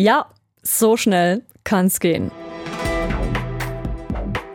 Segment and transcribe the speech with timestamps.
[0.00, 0.26] Ja,
[0.62, 2.30] so schnell kann's gehen.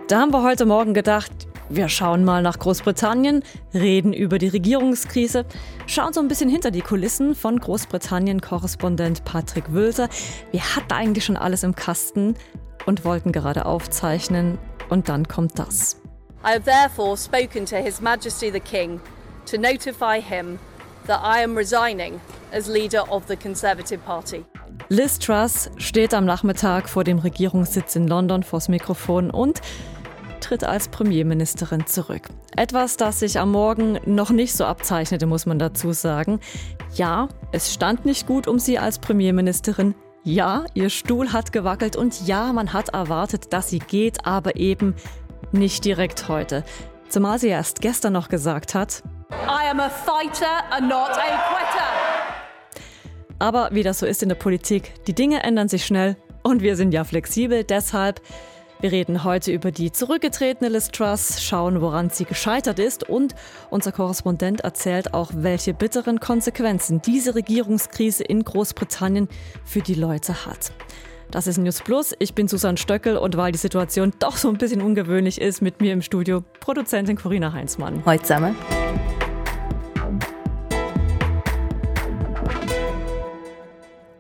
[0.08, 1.33] Da haben wir heute Morgen gedacht,
[1.67, 3.44] wir schauen mal nach Großbritannien,
[3.74, 5.44] reden über die Regierungskrise,
[5.86, 10.08] schauen so ein bisschen hinter die Kulissen von Großbritannien-Korrespondent Patrick Wülter.
[10.52, 12.36] Wir hatten eigentlich schon alles im Kasten
[12.86, 14.57] und wollten gerade aufzeichnen
[14.88, 15.98] und dann kommt das.
[16.41, 19.02] I have therefore spoken to His Majesty the King
[19.52, 20.57] to notify him
[21.05, 22.21] that I am resigning
[22.54, 24.46] as leader of the Conservative Party.
[24.89, 29.62] Liz Truss steht am Nachmittag vor dem Regierungssitz in London vors Mikrofon und
[30.41, 32.27] tritt als Premierministerin zurück.
[32.58, 36.39] Etwas, das sich am Morgen noch nicht so abzeichnete, muss man dazu sagen.
[36.95, 39.95] Ja, es stand nicht gut um sie als Premierministerin.
[40.23, 44.95] Ja, ihr Stuhl hat gewackelt und ja, man hat erwartet, dass sie geht, aber eben
[45.52, 46.63] nicht direkt heute.
[47.08, 52.12] Zumal sie erst gestern noch gesagt hat, I am a fighter and not a quitter.
[53.43, 56.77] Aber wie das so ist in der Politik, die Dinge ändern sich schnell und wir
[56.77, 57.66] sind ja flexibel.
[57.66, 58.21] Deshalb,
[58.80, 63.35] wir reden heute über die zurückgetretene Liz Truss, schauen, woran sie gescheitert ist und
[63.69, 69.27] unser Korrespondent erzählt auch, welche bitteren Konsequenzen diese Regierungskrise in Großbritannien
[69.66, 70.72] für die Leute hat.
[71.30, 72.13] Das ist News Plus.
[72.19, 75.81] Ich bin Susanne Stöckel und weil die Situation doch so ein bisschen ungewöhnlich ist, mit
[75.81, 78.05] mir im Studio Produzentin Corinna Heinzmann.
[78.05, 78.55] Heute zusammen.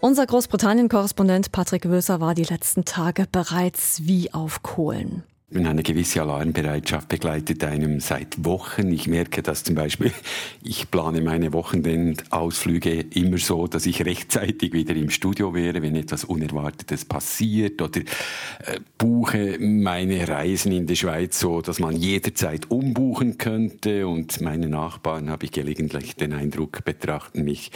[0.03, 5.23] Unser Großbritannien-Korrespondent Patrick Wöser war die letzten Tage bereits wie auf Kohlen.
[5.55, 8.91] Eine gewisse Alarmbereitschaft begleitet einem seit Wochen.
[8.91, 10.11] Ich merke das zum Beispiel,
[10.61, 16.25] ich plane meine Wochenendausflüge immer so, dass ich rechtzeitig wieder im Studio wäre, wenn etwas
[16.25, 23.37] Unerwartetes passiert oder äh, buche meine Reisen in die Schweiz so, dass man jederzeit umbuchen
[23.37, 27.71] könnte und meine Nachbarn, habe ich gelegentlich den Eindruck, betrachten mich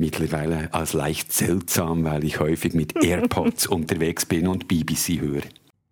[0.00, 5.42] mittlerweile als leicht seltsam, weil ich häufig mit AirPods unterwegs bin und BBC höre.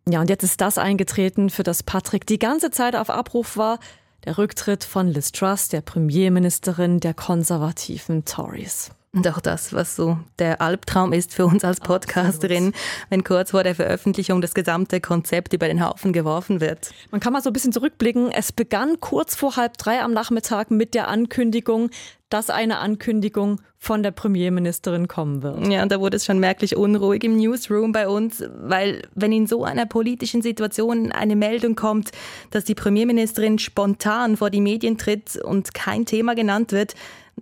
[0.08, 3.78] Ja, und jetzt ist das eingetreten, für das Patrick die ganze Zeit auf Abruf war.
[4.24, 8.90] Der Rücktritt von Liz Truss, der Premierministerin der konservativen Tories.
[9.14, 12.74] Und auch das, was so der Albtraum ist für uns als Podcasterin,
[13.08, 16.90] wenn kurz vor der Veröffentlichung das gesamte Konzept über den Haufen geworfen wird.
[17.10, 18.30] Man kann mal so ein bisschen zurückblicken.
[18.30, 21.88] Es begann kurz vor halb drei am Nachmittag mit der Ankündigung,
[22.28, 25.66] dass eine Ankündigung von der Premierministerin kommen wird.
[25.68, 29.46] Ja, und da wurde es schon merklich unruhig im Newsroom bei uns, weil wenn in
[29.46, 32.10] so einer politischen Situation eine Meldung kommt,
[32.50, 36.94] dass die Premierministerin spontan vor die Medien tritt und kein Thema genannt wird,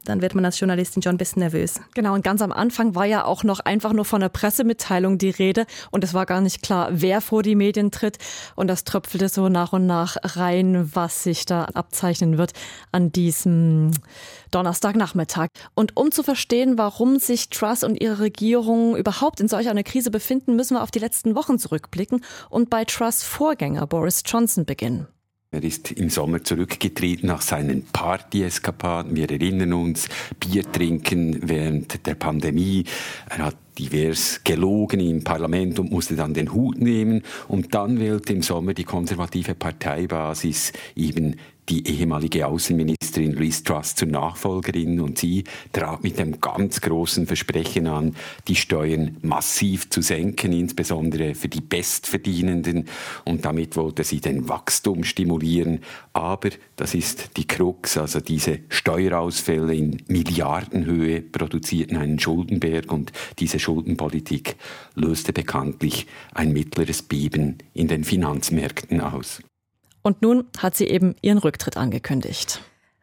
[0.05, 1.81] dann wird man als Journalistin schon ein bisschen nervös.
[1.95, 5.31] Genau, und ganz am Anfang war ja auch noch einfach nur von einer Pressemitteilung die
[5.31, 8.19] Rede und es war gar nicht klar, wer vor die Medien tritt
[8.55, 12.53] und das tröpfelte so nach und nach rein, was sich da abzeichnen wird
[12.93, 13.91] an diesem
[14.51, 15.49] Donnerstagnachmittag.
[15.75, 20.11] Und um zu verstehen, warum sich Truss und ihre Regierung überhaupt in solch einer Krise
[20.11, 25.07] befinden, müssen wir auf die letzten Wochen zurückblicken und bei Truss Vorgänger Boris Johnson beginnen.
[25.53, 29.15] Er ist im Sommer zurückgetreten nach seinen Partyeskapaden.
[29.15, 30.09] Wir erinnern uns,
[30.41, 32.85] Bier trinken während der Pandemie.
[33.31, 37.23] Er hat divers gelogen im Parlament und musste dann den Hut nehmen.
[37.47, 41.37] Und dann wählte im Sommer die konservative Parteibasis eben
[41.69, 47.87] die ehemalige Außenministerin Liz Truss zur Nachfolgerin und sie trat mit dem ganz großen Versprechen
[47.87, 48.15] an,
[48.49, 52.87] die Steuern massiv zu senken, insbesondere für die Bestverdienenden
[53.25, 55.81] und damit wollte sie den Wachstum stimulieren.
[56.13, 63.59] Aber das ist die Krux, also diese Steuerausfälle in Milliardenhöhe produzierten einen Schuldenberg und diese
[63.59, 64.57] Schuldenpolitik
[64.95, 69.43] löste bekanntlich ein mittleres Beben in den Finanzmärkten aus.
[70.07, 72.61] Und nun hat sie eben ihren Rücktritt angekündigt.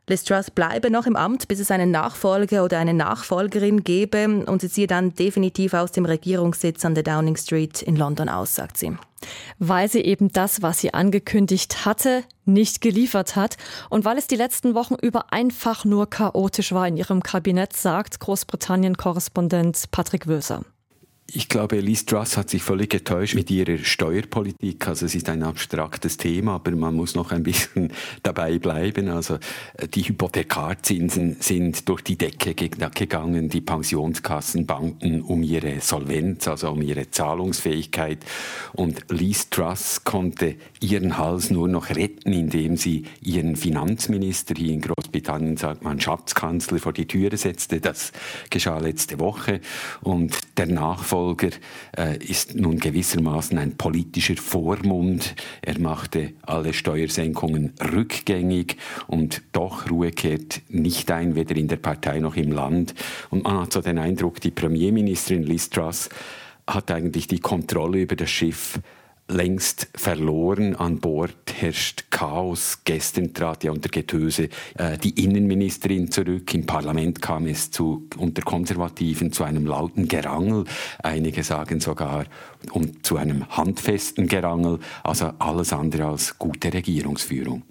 [0.08, 4.62] Liz Truss bleibe noch im Amt, bis es einen Nachfolger oder eine Nachfolgerin gebe und
[4.62, 8.78] sie ziehe dann definitiv aus dem Regierungssitz an der Downing Street in London aus, sagt
[8.78, 8.96] sie.
[9.60, 13.58] Weil sie eben das, was sie angekündigt hatte, nicht geliefert hat
[13.90, 18.22] und weil es die letzten Wochen über einfach nur chaotisch war in ihrem Kabinett, sagt
[18.22, 20.64] Großbritannien-Korrespondent Patrick Wöser.
[21.36, 24.88] Ich glaube, Liz Truss hat sich völlig getäuscht mit ihrer Steuerpolitik.
[24.88, 27.92] Also es ist ein abstraktes Thema, aber man muss noch ein bisschen
[28.24, 29.10] dabei bleiben.
[29.10, 29.40] Also
[29.78, 36.70] äh, die Hypothekarzinsen sind durch die Decke gegangen, die Pensionskassen banken um ihre Solvenz, also
[36.70, 38.20] um ihre Zahlungsfähigkeit.
[38.74, 44.82] Und Liz Truss konnte ihren Hals nur noch retten, indem sie ihren Finanzminister, hier in
[44.82, 47.82] Großbritannien sagt man Schatzkanzler, vor die Türe setzte.
[47.82, 48.12] Das
[48.52, 49.62] geschah letzte Woche.
[50.02, 51.50] Und der Nachfolger Nachfolger
[51.98, 55.36] äh, ist nun gewissermaßen ein politischer Vormund.
[55.62, 58.78] Er machte alle Steuersenkungen rückgängig
[59.08, 62.94] und doch Ruhe kehrt nicht ein, weder in der Partei noch im Land.
[63.30, 66.10] Und man hat so den Eindruck, die Premierministerin Liz Truss
[66.68, 68.80] hat eigentlich die Kontrolle über das Schiff
[69.28, 70.76] längst verloren.
[70.76, 72.80] An Bord herrscht Chaos.
[72.84, 76.54] Gestern trat ja unter Getöse äh, die Innenministerin zurück.
[76.54, 80.66] Im Parlament kam es zu, unter Konservativen zu einem lauten Gerangel.
[81.02, 82.26] Einige sagen sogar
[82.72, 84.80] um, zu einem handfesten Gerangel.
[85.04, 87.64] Also alles andere als gute Regierungsführung.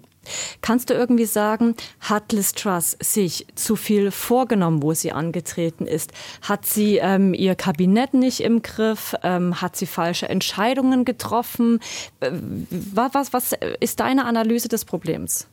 [0.61, 6.11] Kannst du irgendwie sagen, hat Liz Truss sich zu viel vorgenommen, wo sie angetreten ist?
[6.41, 9.15] Hat sie ähm, ihr Kabinett nicht im Griff?
[9.23, 11.79] Ähm, hat sie falsche Entscheidungen getroffen?
[12.19, 12.31] Äh,
[12.69, 15.47] was, was ist deine Analyse des Problems?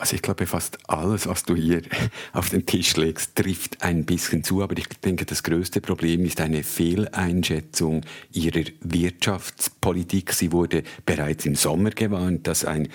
[0.00, 1.82] Also ich glaube, fast alles, was du hier
[2.32, 4.62] auf den Tisch legst, trifft ein bisschen zu.
[4.62, 8.00] Aber ich denke, das größte Problem ist eine Fehleinschätzung
[8.32, 10.32] ihrer Wirtschaftspolitik.
[10.32, 12.88] Sie wurde bereits im Sommer gewarnt, dass ein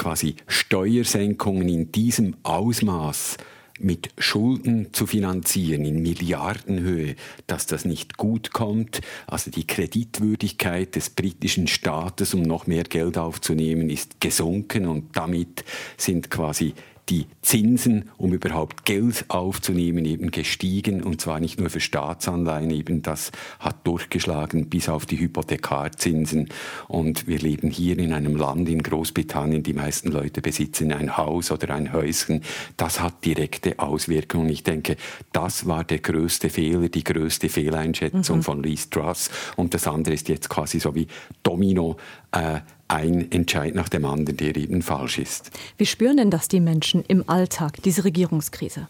[0.00, 3.36] quasi Steuersenkungen in diesem Ausmaß
[3.78, 7.16] mit Schulden zu finanzieren in Milliardenhöhe,
[7.46, 9.02] dass das nicht gut kommt.
[9.26, 15.64] Also die Kreditwürdigkeit des britischen Staates, um noch mehr Geld aufzunehmen, ist gesunken und damit
[15.98, 16.72] sind quasi
[17.10, 21.02] die Zinsen, um überhaupt Geld aufzunehmen, eben gestiegen.
[21.02, 26.48] Und zwar nicht nur für Staatsanleihen, eben das hat durchgeschlagen bis auf die Hypothekarzinsen.
[26.86, 31.50] Und wir leben hier in einem Land in Großbritannien, die meisten Leute besitzen ein Haus
[31.50, 32.42] oder ein Häuschen,
[32.76, 34.48] das hat direkte Auswirkungen.
[34.48, 34.96] Ich denke,
[35.32, 38.42] das war der größte Fehler, die größte Fehleinschätzung mhm.
[38.42, 39.30] von Lee Truss.
[39.56, 41.08] Und das andere ist jetzt quasi so wie
[41.42, 41.96] Domino
[42.32, 45.50] äh, ein Entscheid nach dem anderen, der eben falsch ist.
[45.78, 48.88] Wie spüren denn das die Menschen im Alltag, diese Regierungskrise?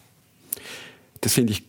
[1.21, 1.63] Das finde ich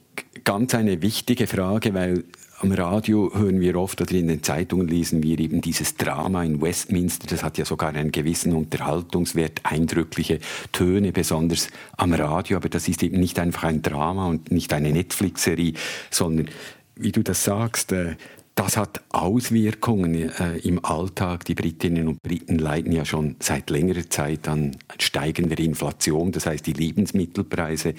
[0.44, 2.24] ganz eine wichtige Frage, weil
[2.62, 6.62] am Radio hören wir oft oder in den Zeitungen lesen wir eben dieses Drama in
[6.62, 7.26] Westminster.
[7.26, 10.38] Das hat ja sogar einen gewissen Unterhaltungswert, eindrückliche
[10.70, 12.58] Töne, besonders am Radio.
[12.58, 15.72] Aber das ist eben nicht einfach ein Drama und nicht eine Netflix-Serie,
[16.10, 16.50] sondern
[16.94, 18.14] wie du das sagst, äh,
[18.54, 21.46] das hat Auswirkungen äh, im Alltag.
[21.46, 26.32] Die Britinnen und Briten leiden ja schon seit längerer Zeit an steigender Inflation.
[26.32, 27.90] Das heißt, die Lebensmittelpreise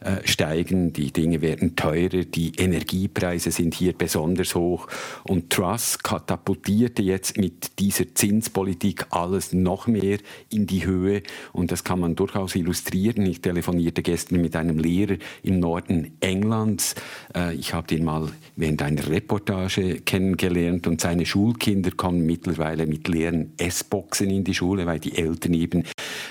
[0.00, 4.88] äh, steigen, die Dinge werden teurer, die Energiepreise sind hier besonders hoch.
[5.22, 10.18] Und Truss katapultierte jetzt mit dieser Zinspolitik alles noch mehr
[10.50, 11.22] in die Höhe.
[11.52, 13.24] Und das kann man durchaus illustrieren.
[13.24, 16.94] Ich telefonierte gestern mit einem Lehrer im Norden Englands.
[17.34, 23.08] Äh, ich habe den mal während einer Reportage kennengelernt und seine Schulkinder kommen mittlerweile mit
[23.08, 25.84] leeren Essboxen in die Schule, weil die Eltern eben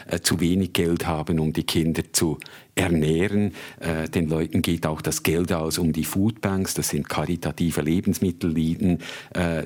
[0.08, 2.38] äh, zu wenig Geld haben, um die Kinder zu
[2.76, 3.54] ernähren.
[3.80, 9.00] Äh, den Leuten geht auch das Geld aus, um die Foodbanks, das sind karitative Lebensmittelläden,
[9.34, 9.64] äh,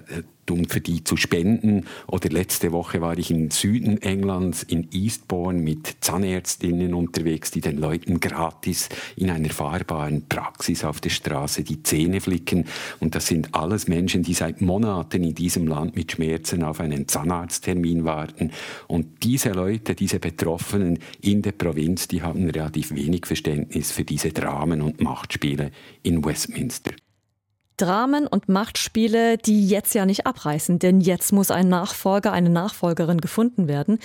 [0.50, 1.86] um für die zu spenden.
[2.08, 7.78] Oder letzte Woche war ich im Süden Englands, in Eastbourne, mit Zahnärztinnen unterwegs, die den
[7.78, 12.66] Leuten gratis in einer fahrbaren Praxis auf der Straße die Zähne flicken.
[13.00, 17.08] Und das sind alles Menschen, die seit Monaten in diesem Land mit Schmerzen auf einen
[17.08, 18.52] Zahnarzttermin warten.
[18.88, 24.34] Und diese Leute, diese Betroffenen in der Provinz, die haben relativ wenig Verständnis für diese
[24.34, 25.72] Dramen und Machtspiele
[26.04, 26.92] in Westminster.
[27.78, 33.22] Dramen und Machtspiele, die jetzt ja nicht abreißen, denn jetzt muss ein Nachfolger, eine Nachfolgerin
[33.22, 34.00] gefunden werden.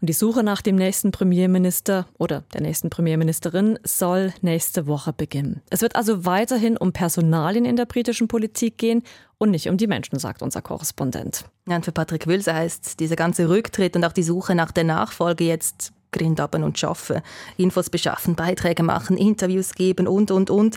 [0.00, 5.60] Und die Suche nach dem nächsten Premierminister oder der nächsten Premierministerin soll nächste Woche beginnen.
[5.68, 9.02] Es wird also weiterhin um Personalien in der britischen Politik gehen
[9.36, 11.44] und nicht um die Menschen, sagt unser Korrespondent.
[11.68, 14.84] Ja, und für Patrick Wülse heißt dieser ganze Rücktritt und auch die Suche nach der
[14.84, 17.22] Nachfolge jetzt Grindaben und schaffen,
[17.56, 20.76] Infos beschaffen, Beiträge machen, Interviews geben und, und, und.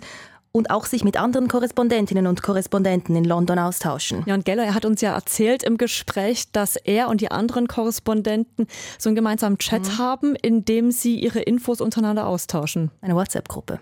[0.54, 4.24] Und auch sich mit anderen Korrespondentinnen und Korrespondenten in London austauschen.
[4.26, 7.70] Ja, und Geller, er hat uns ja erzählt im Gespräch, dass er und die anderen
[7.70, 8.68] Korrespondenten
[9.00, 9.98] so einen gemeinsamen Chat mhm.
[9.98, 12.92] haben, in dem sie ihre Infos untereinander austauschen.
[13.00, 13.80] Eine WhatsApp-Gruppe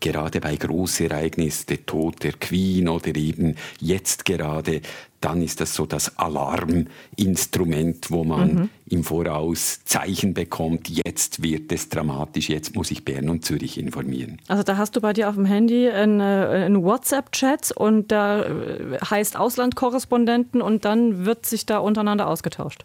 [0.00, 4.80] gerade bei Großereignissen, der Tod der Queen oder eben jetzt gerade,
[5.20, 8.70] dann ist das so das Alarminstrument, wo man mhm.
[8.86, 14.38] im Voraus Zeichen bekommt, jetzt wird es dramatisch, jetzt muss ich Bern und Zürich informieren.
[14.48, 19.36] Also da hast du bei dir auf dem Handy einen WhatsApp-Chat und da äh, heißt
[19.36, 22.84] Auslandkorrespondenten und dann wird sich da untereinander ausgetauscht.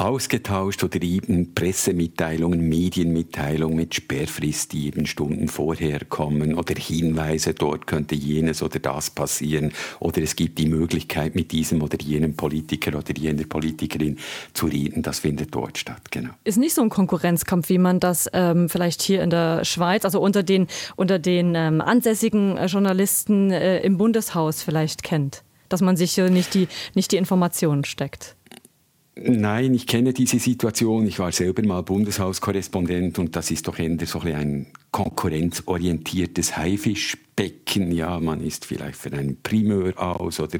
[0.00, 7.86] Ausgetauscht oder eben Pressemitteilungen, Medienmitteilungen mit Sperrfrist, die eben Stunden vorher kommen oder Hinweise, dort
[7.86, 12.96] könnte jenes oder das passieren oder es gibt die Möglichkeit, mit diesem oder jenem Politiker
[12.96, 14.18] oder jener Politikerin
[14.54, 15.02] zu reden.
[15.02, 16.30] Das findet dort statt, genau.
[16.44, 20.20] Ist nicht so ein Konkurrenzkampf, wie man das ähm, vielleicht hier in der Schweiz, also
[20.20, 25.96] unter den, unter den ähm, ansässigen äh, Journalisten äh, im Bundeshaus vielleicht kennt, dass man
[25.96, 28.36] sich nicht, die, nicht die Informationen steckt.
[29.20, 31.06] Nein, ich kenne diese Situation.
[31.06, 36.56] Ich war selber mal Bundeshauskorrespondent und das ist doch eher so ein konkurrenzorientiertes
[37.38, 37.92] Haifischbecken.
[37.92, 40.58] Ja, man ist vielleicht für einen Primeur aus oder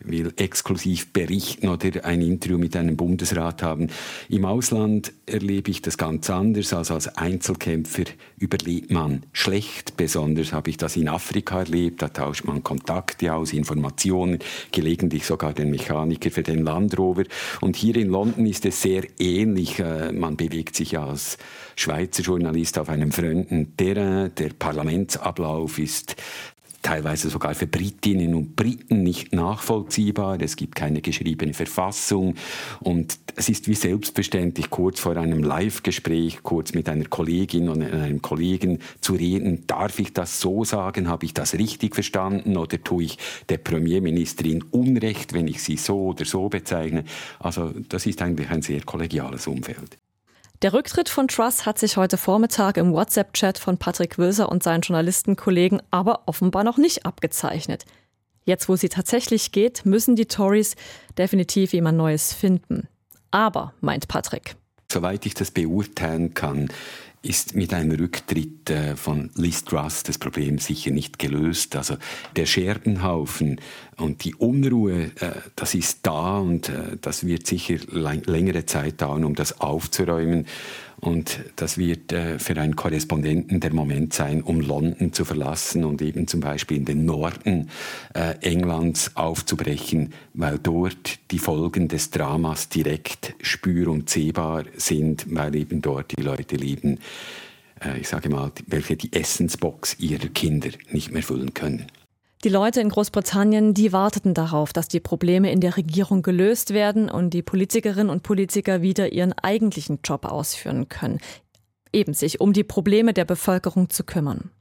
[0.00, 3.88] will exklusiv berichten oder ein Interview mit einem Bundesrat haben.
[4.28, 6.72] Im Ausland erlebe ich das ganz anders.
[6.72, 8.04] Also als Einzelkämpfer
[8.38, 9.96] überlebt man schlecht.
[9.96, 12.02] Besonders habe ich das in Afrika erlebt.
[12.02, 14.38] Da tauscht man Kontakte aus, Informationen,
[14.72, 17.24] gelegentlich sogar den Mechaniker für den Land Rover.
[17.60, 19.78] Und hier in London ist es sehr ähnlich.
[19.78, 21.38] Äh, man bewegt sich als
[21.76, 24.32] Schweizer Journalist auf einem fremden Terrain.
[24.36, 26.16] Der Parlamentsablauf ist
[26.82, 30.40] teilweise sogar für Britinnen und Briten nicht nachvollziehbar.
[30.40, 32.34] Es gibt keine geschriebene Verfassung
[32.80, 38.22] und es ist wie selbstverständlich, kurz vor einem Live-Gespräch, kurz mit einer Kollegin oder einem
[38.22, 39.66] Kollegen zu reden.
[39.66, 41.08] Darf ich das so sagen?
[41.08, 42.56] Habe ich das richtig verstanden?
[42.56, 47.04] Oder tue ich der Premierministerin Unrecht, wenn ich sie so oder so bezeichne?
[47.38, 49.98] Also das ist eigentlich ein sehr kollegiales Umfeld.
[50.62, 54.80] Der Rücktritt von Truss hat sich heute Vormittag im WhatsApp-Chat von Patrick Wilser und seinen
[54.80, 57.84] Journalistenkollegen aber offenbar noch nicht abgezeichnet.
[58.44, 60.74] Jetzt, wo sie tatsächlich geht, müssen die Tories
[61.16, 62.88] definitiv jemand Neues finden.
[63.30, 64.56] Aber, meint Patrick.
[64.90, 66.70] Soweit ich das beurteilen kann,
[67.22, 71.74] ist mit einem Rücktritt äh, von Liz Truss das Problem sicher nicht gelöst.
[71.76, 71.96] Also
[72.36, 73.60] der Scherbenhaufen
[73.96, 79.24] und die Unruhe, äh, das ist da und äh, das wird sicher längere Zeit dauern,
[79.24, 80.46] um das aufzuräumen.
[81.00, 86.02] Und das wird äh, für einen Korrespondenten der Moment sein, um London zu verlassen und
[86.02, 87.70] eben zum Beispiel in den Norden
[88.14, 95.54] äh, Englands aufzubrechen, weil dort die Folgen des Dramas direkt spür- und sehbar sind, weil
[95.54, 96.98] eben dort die Leute leben,
[97.80, 101.86] äh, ich sage mal, welche die Essensbox ihrer Kinder nicht mehr füllen können.
[102.44, 107.10] Die Leute in Großbritannien, die warteten darauf, dass die Probleme in der Regierung gelöst werden
[107.10, 111.18] und die Politikerinnen und Politiker wieder ihren eigentlichen Job ausführen können,
[111.92, 114.52] eben sich um die Probleme der Bevölkerung zu kümmern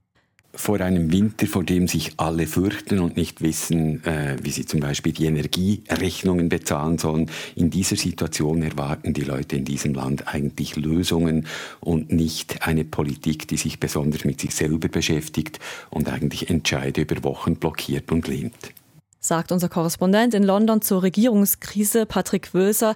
[0.57, 4.79] vor einem Winter, vor dem sich alle fürchten und nicht wissen, äh, wie sie zum
[4.79, 7.29] Beispiel die Energierechnungen bezahlen sollen.
[7.55, 11.47] In dieser Situation erwarten die Leute in diesem Land eigentlich Lösungen
[11.79, 15.59] und nicht eine Politik, die sich besonders mit sich selber beschäftigt
[15.89, 18.73] und eigentlich Entscheide über Wochen blockiert und lehnt
[19.19, 22.95] sagt unser Korrespondent in London zur Regierungskrise Patrick Wöser.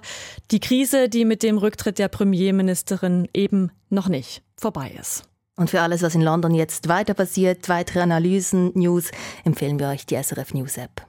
[0.50, 5.24] Die Krise, die mit dem Rücktritt der Premierministerin eben noch nicht vorbei ist.
[5.56, 9.10] Und für alles, was in London jetzt weiter passiert, weitere Analysen, News,
[9.44, 11.06] empfehlen wir euch die SRF News App.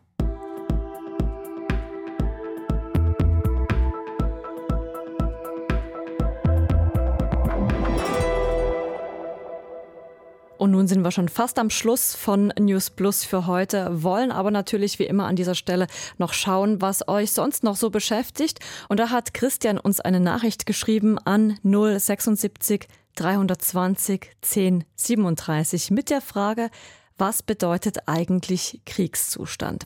[10.57, 14.49] Und nun sind wir schon fast am Schluss von News Plus für heute, wollen aber
[14.49, 18.59] natürlich wie immer an dieser Stelle noch schauen, was euch sonst noch so beschäftigt.
[18.87, 26.21] Und da hat Christian uns eine Nachricht geschrieben an 076 320 10 37 mit der
[26.21, 26.69] Frage,
[27.17, 29.85] was bedeutet eigentlich Kriegszustand?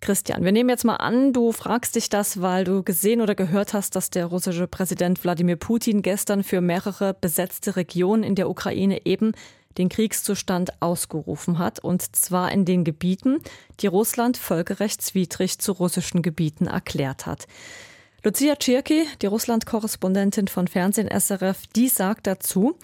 [0.00, 3.72] Christian, wir nehmen jetzt mal an, du fragst dich das, weil du gesehen oder gehört
[3.72, 9.06] hast, dass der russische Präsident Wladimir Putin gestern für mehrere besetzte Regionen in der Ukraine
[9.06, 9.32] eben
[9.78, 13.38] den Kriegszustand ausgerufen hat, und zwar in den Gebieten,
[13.80, 17.46] die Russland völkerrechtswidrig zu russischen Gebieten erklärt hat.
[18.22, 22.76] Lucia Tschirki, die Russland-Korrespondentin von Fernsehen SRF, die sagt dazu,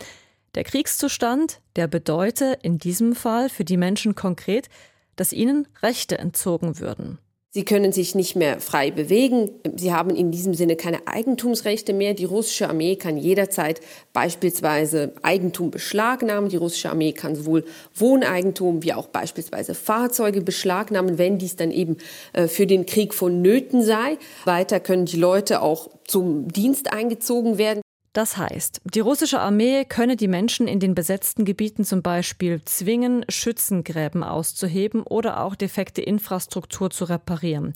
[0.55, 4.69] der Kriegszustand, der bedeute in diesem Fall für die Menschen konkret,
[5.17, 7.19] dass ihnen Rechte entzogen würden.
[7.54, 9.50] Sie können sich nicht mehr frei bewegen.
[9.76, 12.14] Sie haben in diesem Sinne keine Eigentumsrechte mehr.
[12.14, 13.82] Die russische Armee kann jederzeit
[14.14, 16.49] beispielsweise Eigentum beschlagnahmen.
[16.49, 21.99] Die russische Armee kann sowohl Wohneigentum wie auch beispielsweise Fahrzeuge beschlagnahmen, wenn dies dann eben
[22.32, 24.16] äh, für den Krieg vonnöten sei.
[24.47, 27.82] Weiter können die Leute auch zum Dienst eingezogen werden.
[28.12, 33.25] Das heißt, die russische Armee könne die Menschen in den besetzten Gebieten zum Beispiel zwingen,
[33.31, 37.73] Schützengräben auszuheben oder auch defekte Infrastruktur zu reparieren.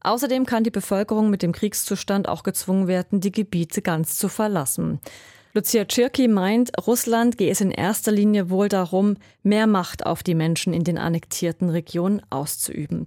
[0.00, 5.00] Außerdem kann die Bevölkerung mit dem Kriegszustand auch gezwungen werden, die Gebiete ganz zu verlassen.
[5.52, 10.34] Lucia Tschirki meint, Russland gehe es in erster Linie wohl darum, mehr Macht auf die
[10.34, 13.06] Menschen in den annektierten Regionen auszuüben.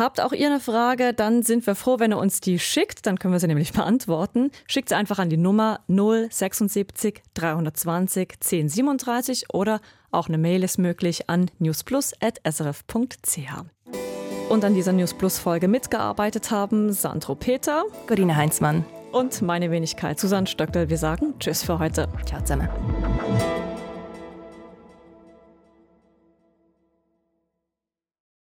[0.00, 3.18] Habt auch ihr eine Frage, dann sind wir froh, wenn ihr uns die schickt, dann
[3.18, 4.50] können wir sie nämlich beantworten.
[4.66, 11.28] Schickt sie einfach an die Nummer 076 320 1037 oder auch eine Mail ist möglich
[11.28, 13.38] an newsplus.srf.ch.
[14.48, 20.18] Und an dieser News Plus Folge mitgearbeitet haben Sandro Peter, Corinna Heinzmann und meine Wenigkeit
[20.18, 20.88] Susanne Stöckel.
[20.88, 22.08] Wir sagen Tschüss für heute.
[22.24, 22.70] Ciao zusammen.